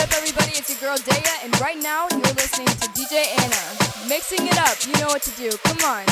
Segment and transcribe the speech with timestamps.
[0.00, 0.52] Up, everybody?
[0.52, 4.08] It's your girl Daya, and right now you're listening to DJ Anna.
[4.08, 5.50] Mixing it up, you know what to do.
[5.64, 6.06] Come on.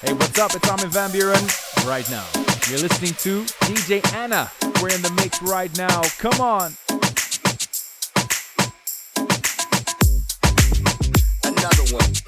[0.00, 0.54] Hey, what's up?
[0.54, 1.42] It's Armin Van Buuren.
[1.84, 2.24] Right now,
[2.70, 4.48] you're listening to DJ Anna.
[4.80, 6.02] We're in the mix right now.
[6.18, 6.76] Come on.
[11.42, 12.21] Another one.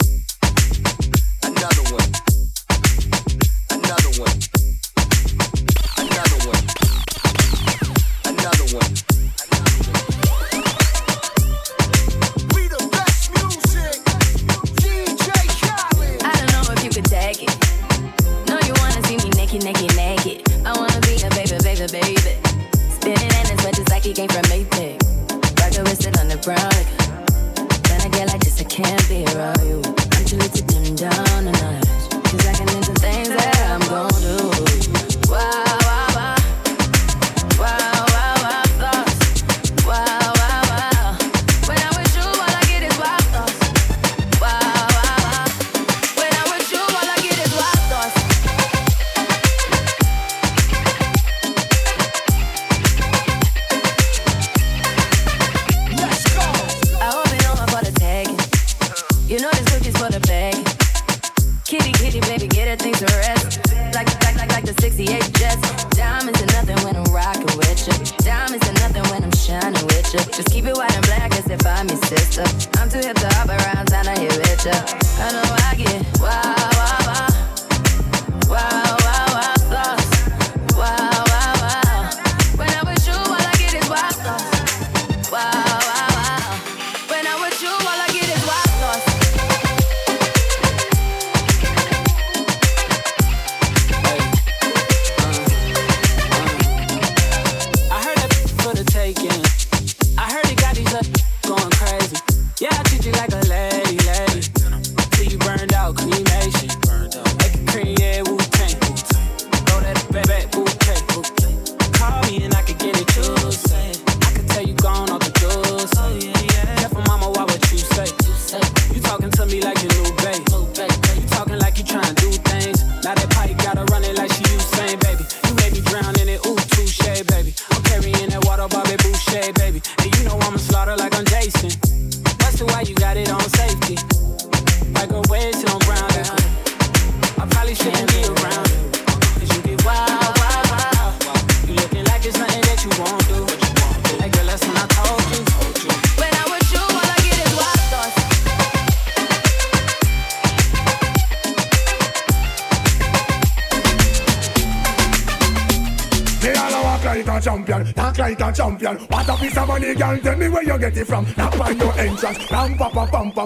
[73.04, 74.64] hit the up around and I hit it.
[74.64, 74.72] you.
[74.72, 75.63] I know I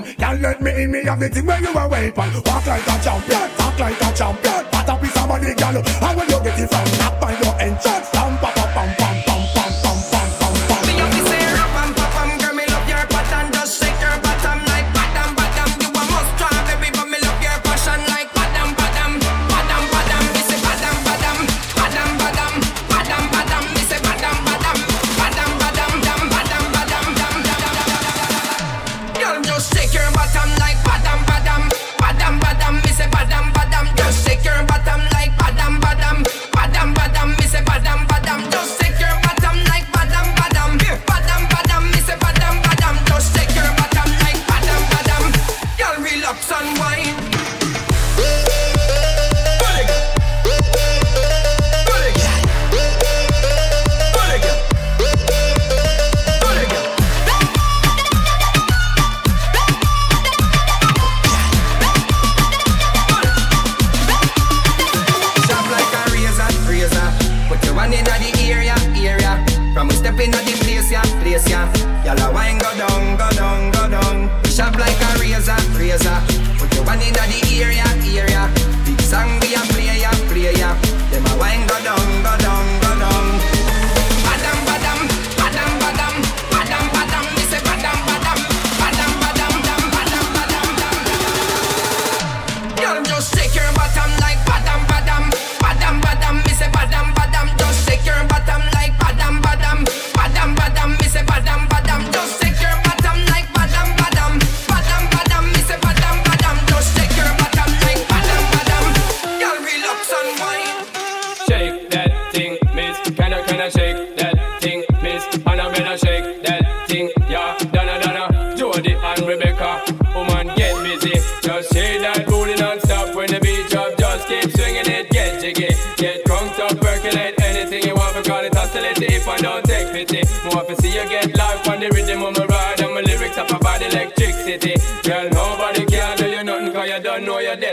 [0.03, 2.13] Can't let me in, me have the thing where you are waiting
[2.47, 3.58] Walk like a champion.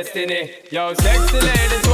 [0.05, 0.51] Destiny.
[0.71, 1.84] Yo, sexy ladies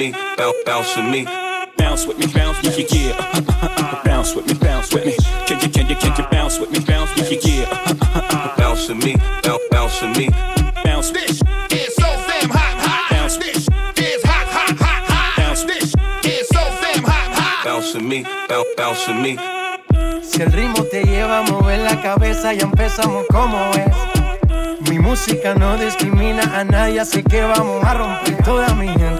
[0.00, 1.24] Bounce with me, bounce, bounce with me.
[1.76, 2.86] Bounce with me, bounce, yeah, yeah,
[3.52, 4.02] yeah.
[4.02, 5.14] bounce with me, bounce with me.
[5.46, 8.54] Can you, can you, can you bounce with me, bounce, yeah, yeah, yeah.
[8.56, 10.30] Bounce with me, bounce, bounce with me.
[10.82, 13.10] Bounce, This is so damn hot, hot.
[13.10, 13.36] Bounce.
[13.36, 13.68] This
[13.98, 15.36] is hot, hot, hot, hot.
[15.36, 15.64] Bounce.
[15.64, 15.94] This
[16.24, 17.64] is so damn hot, hot.
[17.66, 19.36] Bounce with me, bounce, bounce with me.
[20.22, 24.20] Si el ritmo te lleva a mover la cabeza, ya empezamos como es.
[24.88, 28.42] Mi música no discrimina a nadie, así que vamos a romper.
[28.42, 29.19] Toda mi gente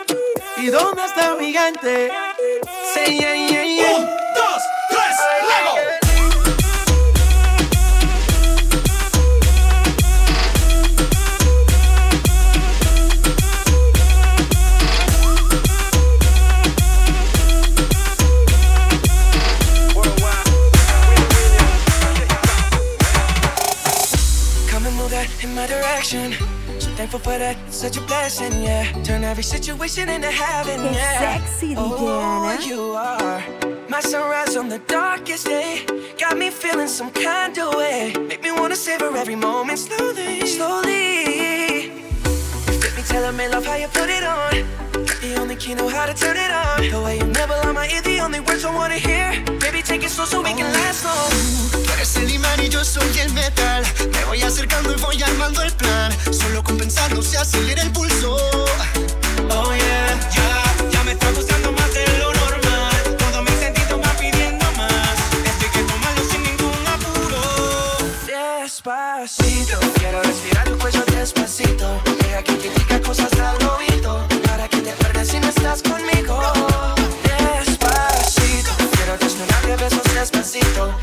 [0.61, 2.11] ¿Y dónde está mi gente?
[2.93, 4.30] Say yeah, yeah, yeah.
[27.31, 28.83] For that, such a blessing, yeah.
[29.03, 31.37] Turn every situation into heaven, Qué yeah.
[31.37, 33.41] sexy, oh, you are
[33.89, 35.85] my sunrise on the darkest day.
[36.19, 38.13] Got me feeling some kind of way.
[38.29, 41.91] Make me wanna savor every moment slowly, slowly.
[42.81, 44.90] Fit me, telling me love how you put it on.
[45.37, 46.81] Only key know how to turn it on.
[46.89, 49.43] The way you never lie my ear, the only words I wanna hear.
[49.59, 51.31] Baby, take it slow so we can last long.
[51.93, 53.83] Eres el imán y yo soy el metal.
[54.13, 56.11] Me voy acercando y voy armando el plan.
[56.31, 58.35] Solo con pensarlo se acelera el pulso.
[59.49, 63.17] Oh yeah, Ya, ya me está gustando más de lo normal.
[63.17, 65.15] Todo mi sentido va pidiendo más.
[65.45, 67.41] Esto hay que tomarlo sin ningún apuro.
[68.25, 72.01] Despacito, quiero respirar tu cuello despacito.
[72.19, 74.30] Deja que te diga cosas al oído.
[75.47, 76.39] Estás conmigo.
[77.59, 81.00] Despacito, quiero desnudarte besos despacito.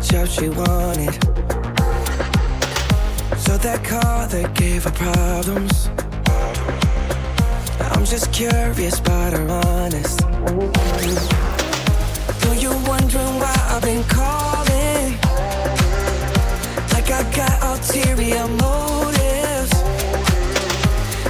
[0.00, 1.14] the job she wanted.
[3.38, 5.88] So that car that gave her problems.
[7.80, 10.20] I'm just curious, but I'm honest.
[12.40, 15.18] Though you're wondering why I've been calling,
[16.92, 19.72] like I got ulterior motives.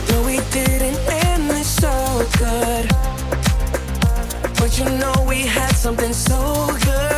[0.06, 2.88] Though we didn't end this so good,
[4.58, 7.09] but you know we had something so good.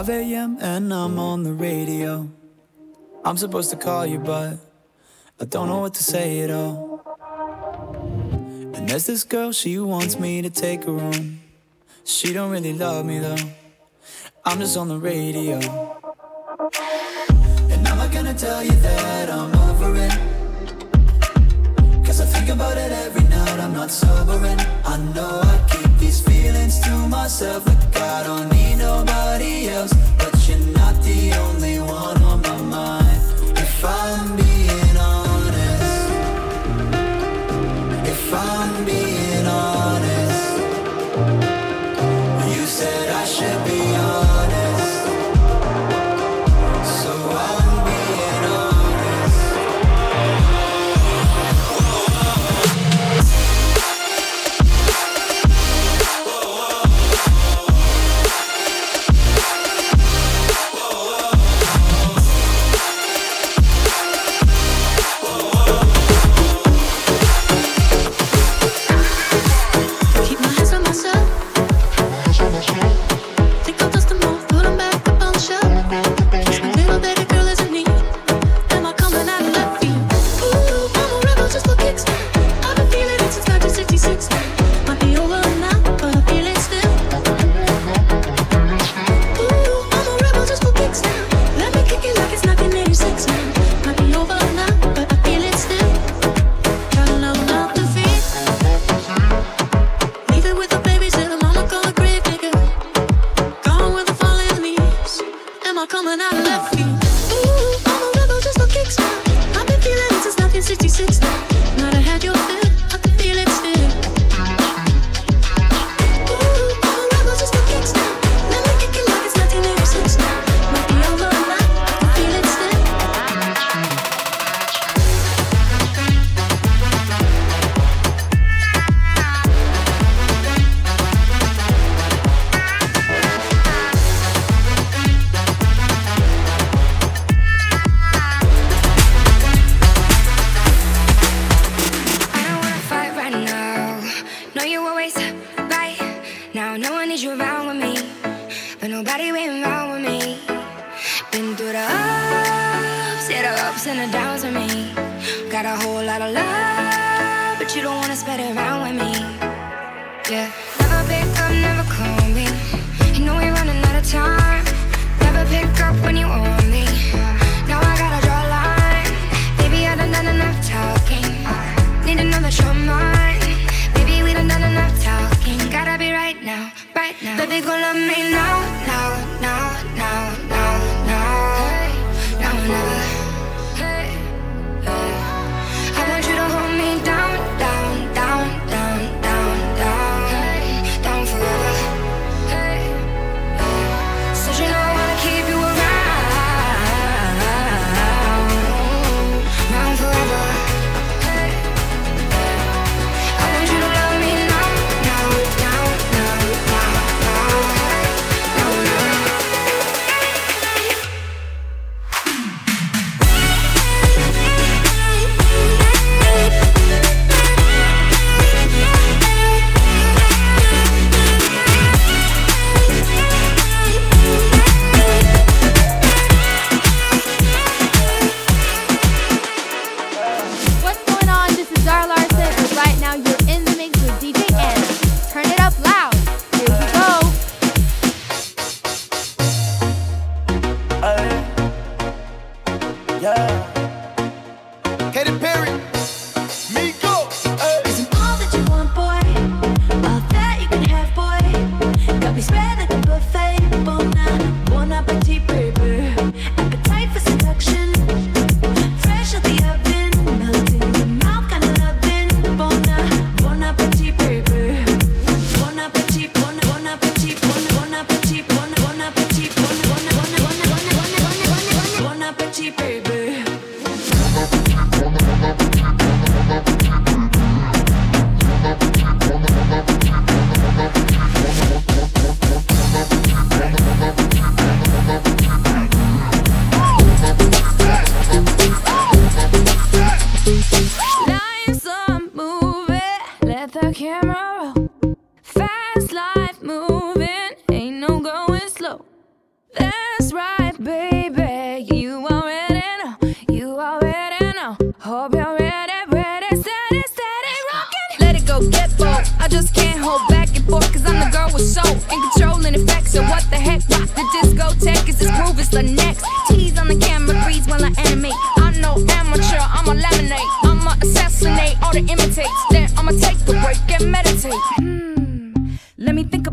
[0.00, 0.56] 5 a.m.
[0.62, 2.26] and I'm on the radio.
[3.22, 4.56] I'm supposed to call you, but
[5.38, 7.02] I don't know what to say at all.
[8.74, 11.42] And there's this girl, she wants me to take her home.
[12.04, 13.36] She don't really love me though.
[14.42, 15.58] I'm just on the radio.
[17.68, 20.12] And I'm not gonna tell you that I'm over it.
[22.06, 24.60] Cause I think about it every night, I'm not sobering.
[24.82, 25.79] I know I can't
[26.10, 27.64] these feelings to myself.
[27.66, 33.20] Look, I don't need nobody else, but you're not the only one on my mind.
[33.56, 34.36] If I'm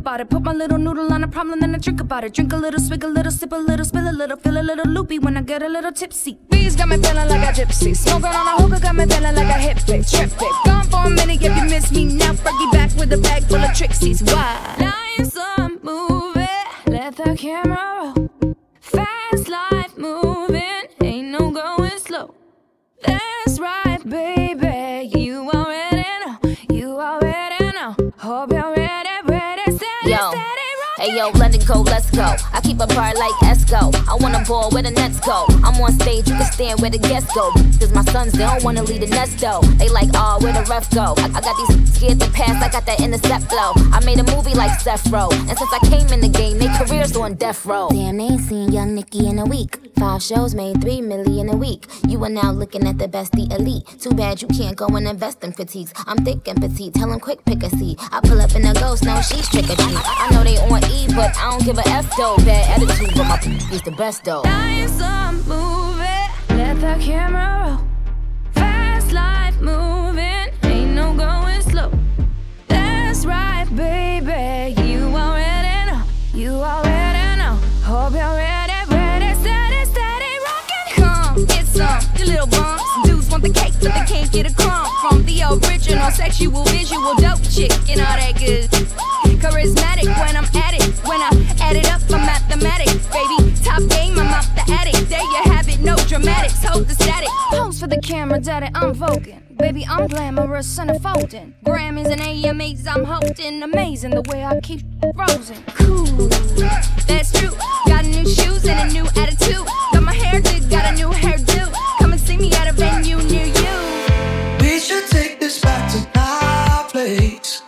[0.07, 0.29] about it.
[0.29, 2.33] Put my little noodle on a problem, then I drink about it.
[2.33, 4.85] Drink a little, swig a little, sip a little, spill a little, feel a little
[4.85, 6.37] loopy when I get a little tipsy.
[6.49, 7.95] These got me feeling like a gypsy.
[7.95, 10.09] Smoking on a hookah got me feeling like a hippie.
[10.09, 10.53] Trip it.
[10.65, 12.33] Gone for a minute if you miss me now.
[12.33, 14.21] Fergie back with a bag full of tricksies.
[14.31, 14.93] Why?
[15.17, 16.36] Life's a movie.
[16.97, 18.55] Let the camera roll.
[18.81, 20.87] Fast life moving.
[21.03, 22.33] Ain't no going slow.
[23.05, 25.11] That's right, baby.
[25.15, 26.37] You already know.
[26.71, 27.95] You already know.
[28.17, 30.31] Hope you're ready, ready, steady, Yo.
[30.31, 30.46] steady.
[30.97, 32.35] Hey yo, it go, let's go.
[32.53, 33.93] I keep a bar like Esco.
[34.09, 35.45] I wanna ball where the nets go.
[35.63, 37.51] I'm on stage, you can stand where the guests go.
[37.51, 39.61] Cause my sons, they don't wanna leave the nest though.
[39.77, 41.13] They like, oh, where the ref go?
[41.17, 43.73] I, I got these scared to pass, I got that intercept flow.
[43.93, 45.29] I made a movie like Seth Row.
[45.31, 47.89] And since I came in the game, they careers on death row.
[47.91, 49.86] Damn, they ain't seen young Nicki in a week.
[49.99, 51.87] Five shows made three million a week.
[52.07, 53.83] You are now looking at the best, the elite.
[53.99, 55.91] Too bad you can't go and invest in critiques.
[56.05, 57.99] I'm thick and petite, tell them quick pick a seat.
[58.11, 59.97] I pull up in a ghost, no, she's trick or treat.
[60.03, 62.37] I know they on E, but I don't give a F though.
[62.37, 63.37] Bad attitude, but my
[63.73, 64.41] is the best though.
[64.41, 67.96] Life's a movie, let the camera roll.
[83.39, 87.41] Want the cake, but they can't get a crumb from the original sexual visual dope
[87.43, 88.69] chick and all that good.
[89.37, 91.29] Charismatic when I'm at it, when I
[91.61, 93.53] add it up, I'm mathematic, baby.
[93.63, 94.95] Top game, I'm out the attic.
[95.07, 97.29] There you have it, no dramatics, hold the static.
[97.51, 99.41] Pose for the camera, daddy, I'm voguing.
[99.57, 101.53] Baby, I'm glamorous and folding.
[101.63, 103.61] Grammys and AMAs, I'm holding.
[103.61, 104.81] Amazing the way I keep
[105.15, 105.63] frozen.
[105.75, 106.05] Cool,
[107.05, 107.55] that's true.
[107.85, 109.65] Got new shoes and a new attitude.
[109.93, 111.86] Got my hair did, got a new hairdo.
[114.61, 117.63] We should take this back to my place.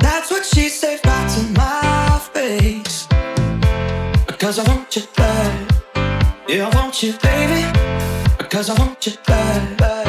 [0.00, 3.06] That's what she said back to my face.
[4.26, 5.72] Because I want you bad.
[6.46, 7.62] Yeah, I want you, baby.
[8.36, 10.03] Because I want you bad, bad,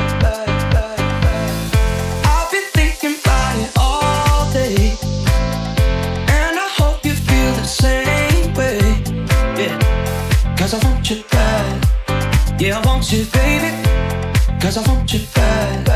[13.05, 14.59] want you, baby.
[14.59, 15.94] Cause I want you bad.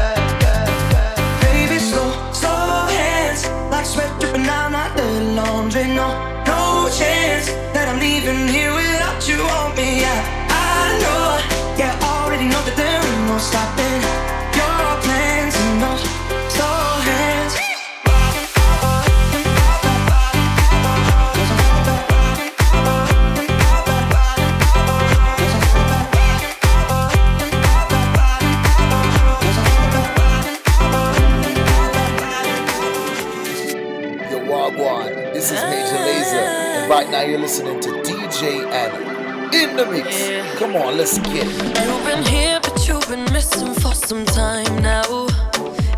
[37.20, 40.58] Now you're listening to DJ Anna in the mix.
[40.58, 41.86] Come on, let's get it.
[41.86, 45.28] You've been here, but you've been missing for some time now.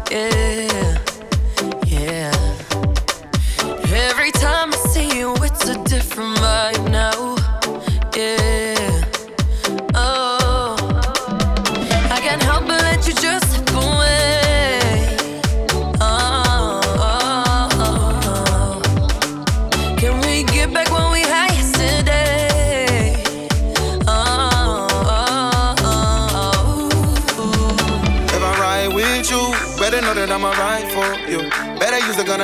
[0.09, 0.70] Yeah, yeah.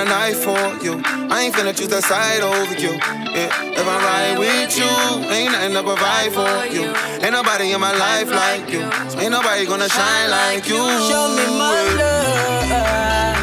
[0.05, 1.01] A for you.
[1.33, 2.93] I ain't finna choose the side over you.
[2.93, 3.49] Yeah.
[3.73, 4.85] If I ride with you,
[5.33, 6.85] ain't nothing to provide for you.
[7.23, 8.81] Ain't nobody in my life like you.
[9.09, 10.77] So ain't nobody gonna shine like you.
[11.09, 13.37] Show me my love.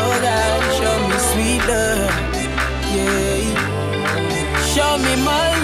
[0.00, 2.08] Oh God, show me sweet love.
[2.94, 3.52] Yeah.
[4.72, 5.55] Show me my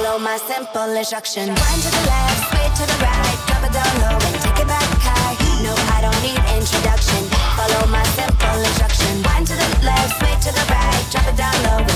[0.00, 1.48] follow my simple instruction.
[1.48, 4.66] One to the left, sway to the right, drop it down low and take it
[4.66, 5.36] back high.
[5.62, 7.22] No, I don't need introduction.
[7.58, 9.22] Follow my simple instruction.
[9.22, 11.89] One to the left, sway to the right, drop it down low.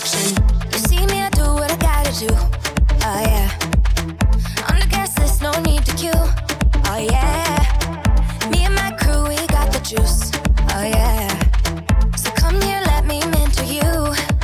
[0.00, 0.42] Simple instruction.
[0.72, 2.30] You see me, I do what I gotta do.
[3.06, 3.50] Oh yeah.
[4.70, 6.24] On the gas list, no need to queue.
[6.90, 7.62] Oh yeah.
[8.50, 10.30] Me and my crew, we got the juice.
[10.74, 11.28] Oh yeah.
[12.16, 13.86] So come here, let me mentor you.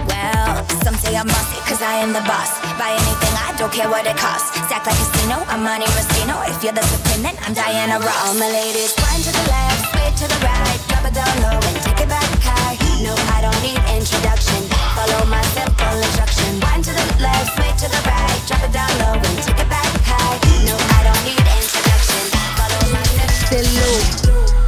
[0.06, 2.60] Well, some say I'm bossy, cause I am the boss.
[2.78, 4.54] Buy anything, I don't care what it costs.
[4.66, 6.36] Stack like casino, I'm Monte Rustino.
[6.48, 8.18] If you're the supreme, then I'm Diana Ross.
[8.26, 11.58] All my ladies, one to the left, sway to the right, drop it down low
[11.58, 12.76] and take it back high.
[13.02, 14.69] No, I don't need introduction.
[15.10, 15.90] Follow my simple
[16.82, 20.38] to the left, to the right, drop it down low and take it back high.
[20.64, 22.30] No, I don't need introduction.
[22.54, 23.02] Follow my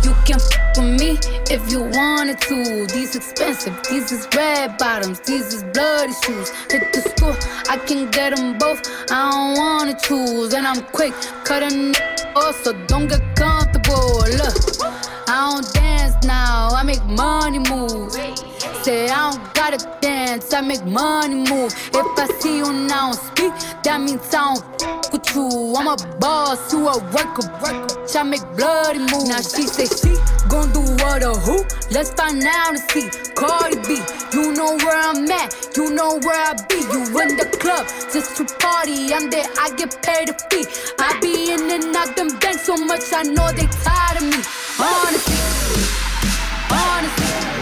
[0.03, 1.11] you can f with me
[1.49, 2.87] if you wanted to.
[2.93, 6.51] These expensive, these is red bottoms, these is bloody shoes.
[6.71, 7.37] Hit the school,
[7.71, 8.83] I can get them both.
[9.13, 11.95] I don't wanna choose, and I'm quick cutting
[12.35, 14.27] off, so don't get comfortable.
[14.41, 14.57] Look,
[15.29, 18.52] I don't dance now, I make money move.
[18.83, 21.73] Say I don't gotta dance, I make money move.
[21.95, 23.53] If I see you now speak,
[23.85, 25.75] that means I don't with you.
[25.77, 28.19] I'm a boss, you a worker, worker.
[28.19, 29.29] I make bloody moves.
[29.29, 30.19] Now she say she
[30.49, 31.63] gon' do what or who?
[31.93, 33.07] Let's find out and see.
[33.35, 36.83] Cardi B, you know where I'm at, you know where I be.
[36.83, 39.15] You in the club just to party.
[39.15, 40.67] I'm there, I get paid a fee.
[40.99, 44.43] I be in and out them banks so much, I know they tired of me.
[44.83, 45.39] Honestly.
[46.73, 47.62] Honestly,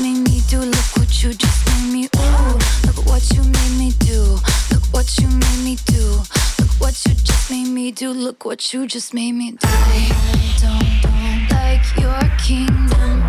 [0.00, 0.58] made me do.
[0.60, 2.08] Look what you just made me.
[2.16, 4.38] Ooh, look what you made me do.
[4.70, 6.22] Look what you made me do.
[6.58, 8.10] Look what you just made me do.
[8.10, 9.58] Look what you just made me do.
[9.62, 10.12] I
[10.60, 13.22] don't like your kingdom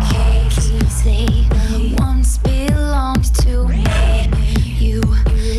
[1.98, 3.84] once belonged to me.
[4.78, 5.02] You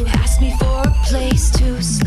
[0.07, 2.06] asked me for a place to sleep,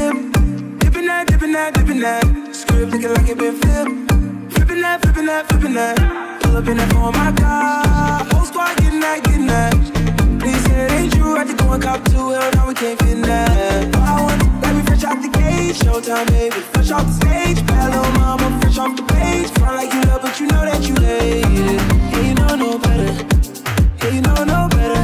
[0.00, 0.80] dipped.
[0.80, 2.24] Dipping that, dipping that, dipping that.
[2.54, 3.92] Script looking like it been flipped.
[4.52, 5.96] Flipping that, flipping that, flipping that.
[6.42, 8.24] Pull up in that for my car.
[8.30, 9.74] Whole squad getting that, getting that.
[10.40, 11.36] Please say it ain't true.
[11.36, 12.30] I go and cop two.
[12.30, 13.94] Hell, now we can't fit that.
[13.96, 15.74] I want got me fresh out the gate.
[15.82, 16.60] Showtime, baby.
[16.72, 17.60] Fresh off the stage.
[17.66, 19.48] Bad little mama, fresh off the page.
[19.58, 21.80] Front like you love, but you know that you hate it.
[22.12, 23.12] Yeah, you know no better.
[24.00, 24.99] Yeah, you know no better.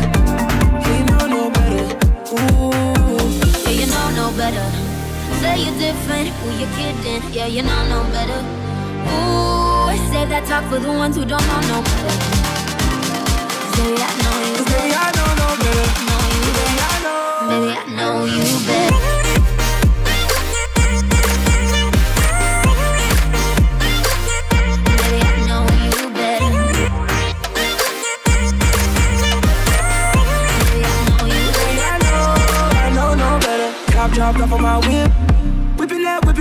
[5.57, 7.23] You're different, who you kidding?
[7.33, 8.41] Yeah, you know no better.
[9.09, 12.17] Ooh, save that talk for the ones who don't know no better.
[13.77, 14.77] Baby, I know you better.
[14.77, 15.89] Baby, I know no better.
[16.07, 17.01] Know you better.
[17.05, 17.49] know.
[17.49, 19.01] Baby, I know you better.
[24.97, 26.51] Baby, I know you better.
[30.67, 31.81] Baby, I know you Baby.
[31.81, 32.29] I know,
[32.77, 33.71] I know no better.
[33.93, 35.26] Cop dropped off on my whip.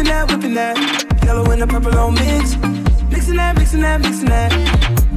[0.06, 1.26] Whipping that, whipping that.
[1.26, 2.56] Yellow and the purple on mix.
[3.10, 4.52] Mixing that, mixing that, mixing that.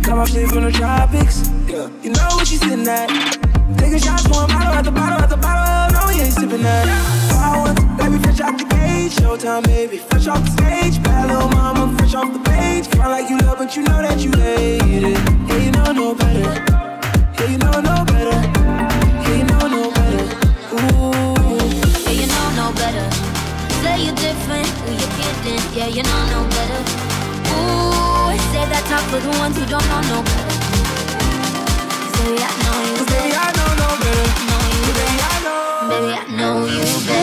[0.03, 1.51] Come off shit from the tropics.
[1.69, 1.91] Yeah.
[2.01, 3.09] You know what she's sitting at.
[3.77, 5.93] Taking shots, pouring bottle at the bottle at the bottle.
[5.93, 6.89] No, we ain't sipping that.
[7.29, 9.13] Power, let me fresh out the gate.
[9.13, 9.99] Showtime, baby.
[9.99, 11.03] Fresh off the stage.
[11.03, 12.87] Bad little mama, fresh off the page.
[12.89, 15.19] Front like you love, but you know that you hate it.
[15.49, 16.65] Yeah, you know no better.
[17.37, 18.58] Yeah, you know no better.
[24.49, 25.65] Say you're who you kidding?
[25.77, 26.81] Yeah, you know no better.
[27.53, 30.57] Ooh, save that talk for the ones who don't know no better.
[32.17, 33.37] Baby, I know you Baby.
[33.37, 34.29] I know no better.
[34.49, 35.29] Know you Baby, better.
[35.29, 35.89] I know.
[35.93, 37.18] Baby, I know you better.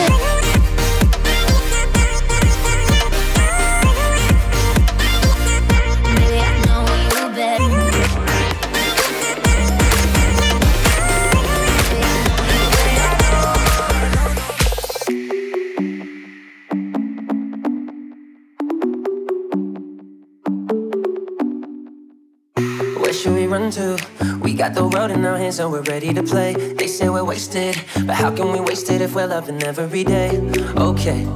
[24.40, 26.54] We got the world in our hands and we're ready to play.
[26.54, 30.30] They say we're wasted, but how can we waste it if we're loving every day?
[30.76, 31.26] Okay,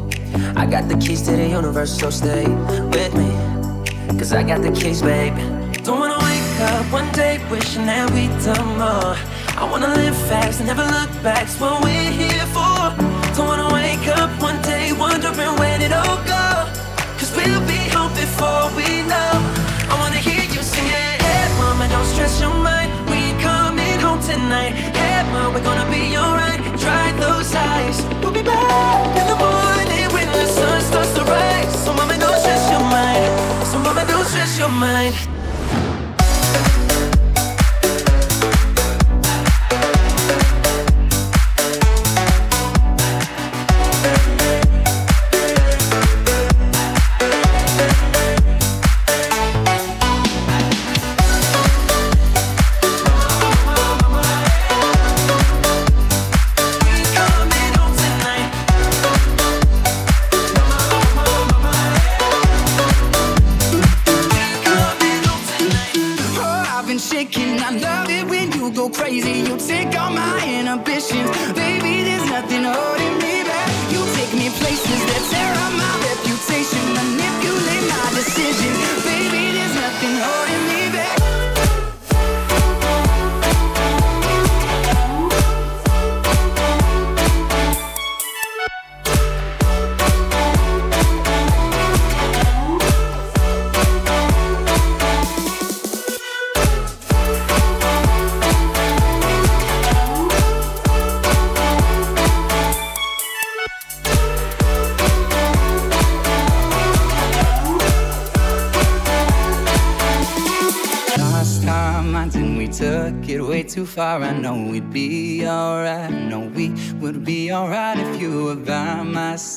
[0.57, 2.49] I got the keys to the universe, so stay
[2.95, 3.31] with me.
[4.19, 5.37] Cause I got the keys, babe.
[5.85, 9.17] Don't wanna wake up one day wishing that we'd done more.
[9.61, 12.81] I wanna live fast and never look back, it's what we're here for.
[13.37, 16.47] Don't wanna wake up one day wondering when it all go.
[17.19, 19.60] Cause we'll be home before we know.
[22.01, 22.91] Don't stress your mind.
[23.11, 24.73] We coming home tonight.
[25.33, 26.61] Mama, we're gonna be alright.
[26.79, 27.97] Dry those eyes.
[28.23, 31.85] We'll be back in the morning when the sun starts to rise.
[31.85, 33.67] So, mama, don't stress your mind.
[33.71, 35.15] So, mama, don't stress your mind.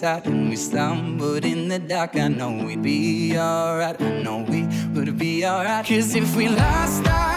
[0.04, 2.18] And we stumbled in the dark.
[2.18, 3.96] I know we'd be alright.
[4.02, 5.86] I know we would be alright.
[5.86, 7.33] Cause if we lost our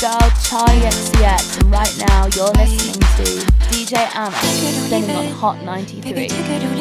[0.00, 4.36] girl Charli XCX, and right now you're listening to DJ Anna
[4.86, 6.28] spinning on Hot 93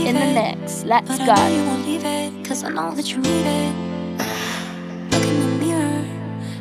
[0.06, 0.84] in the mix.
[0.84, 1.68] Let's But I know you go.
[1.68, 3.76] won't leave it, cause I know that you need it.
[5.12, 6.04] Look in the mirror,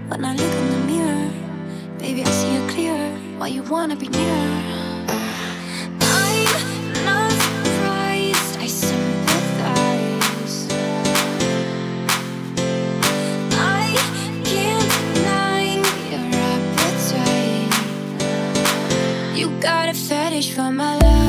[0.09, 1.31] when I look in the mirror,
[1.99, 2.97] baby, I see you clear.
[3.37, 4.76] Why you wanna be near?
[20.43, 21.26] For my love.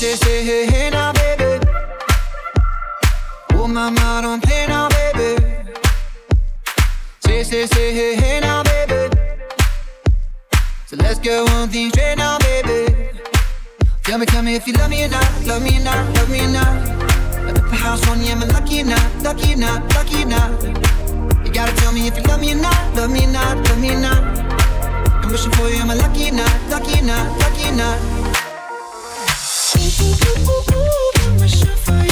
[0.00, 1.60] Say, say, hey, hey now, baby.
[3.52, 5.44] Oh, mama, don't play now, baby.
[7.18, 9.14] Say, say, say, hey, hey now, baby.
[10.86, 13.10] So let's get one thing straight now, baby.
[14.04, 16.30] Tell me, tell me if you love me or not, love me or not, love
[16.30, 16.88] me or not.
[17.50, 20.26] At the house on you, am I lucky or not, lucky or not, lucky or
[20.28, 21.44] not?
[21.44, 23.78] You gotta tell me if you love me or not, love me or not, love
[23.78, 24.22] me or not.
[25.22, 28.19] I'm wishing for you, am I lucky or not, lucky or not, lucky or not?
[31.90, 32.09] Say,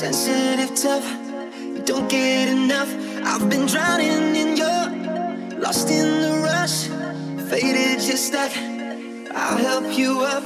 [0.00, 1.06] sensitive, tough.
[1.60, 2.90] You don't get enough.
[3.22, 6.86] I've been drowning in your, lost in the rush.
[7.50, 8.50] Faded, just stuck.
[9.34, 10.42] I'll help you up.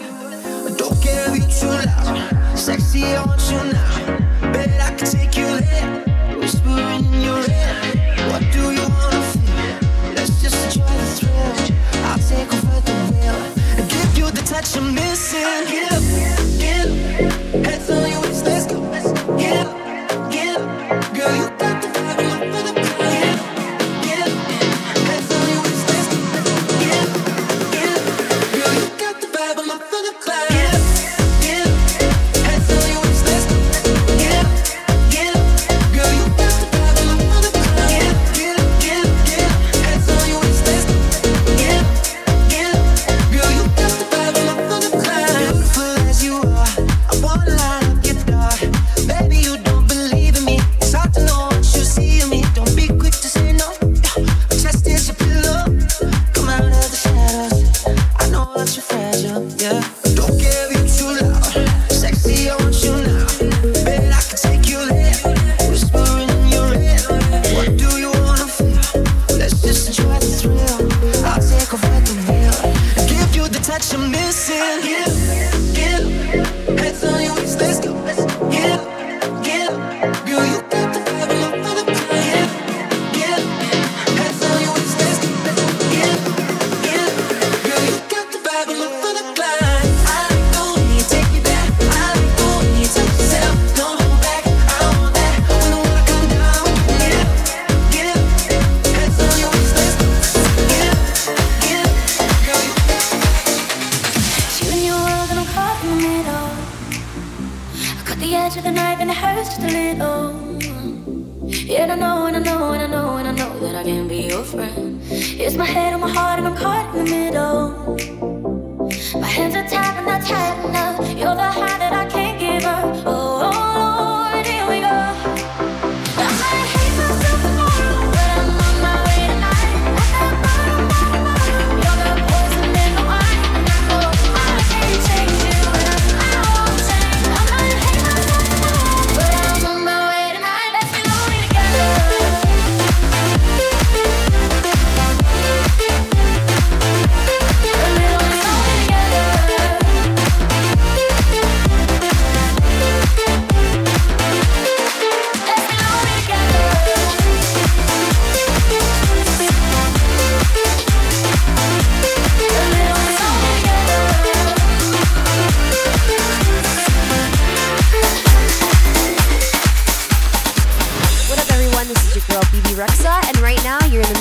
[0.77, 2.59] Don't care if you too loud.
[2.59, 4.53] Sexy, I want you now.
[4.53, 5.89] Bet I can take you there.
[6.37, 7.75] Whisper in your ear.
[8.31, 10.15] What do you wanna feel?
[10.17, 11.55] Let's just try the thrill.
[12.09, 13.39] I'll take over the wheel
[13.79, 15.63] and give you the touch I'm missing.
[15.71, 16.05] Give,
[16.59, 18.24] give, heads on you.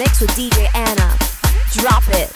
[0.04, 1.10] mix with DJ Anna.
[1.72, 2.30] Drop it.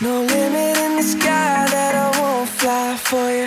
[0.00, 3.43] No limit in the sky that I won't fly for you.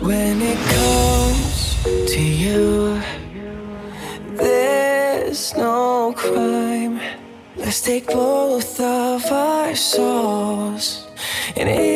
[0.00, 1.76] when it comes
[2.12, 3.00] to you.
[4.36, 7.00] There's no crime.
[7.56, 11.06] Let's take both of our souls
[11.56, 11.91] and.